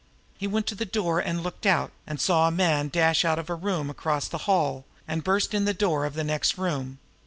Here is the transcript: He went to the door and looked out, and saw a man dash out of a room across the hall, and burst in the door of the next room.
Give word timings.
He 0.35 0.47
went 0.47 0.65
to 0.65 0.73
the 0.73 0.83
door 0.83 1.19
and 1.19 1.43
looked 1.43 1.63
out, 1.67 1.91
and 2.07 2.19
saw 2.19 2.47
a 2.47 2.51
man 2.51 2.87
dash 2.89 3.23
out 3.23 3.37
of 3.37 3.51
a 3.51 3.53
room 3.53 3.87
across 3.87 4.27
the 4.27 4.39
hall, 4.49 4.83
and 5.07 5.23
burst 5.23 5.53
in 5.53 5.65
the 5.65 5.75
door 5.75 6.05
of 6.07 6.15
the 6.15 6.23
next 6.23 6.57
room. 6.57 6.97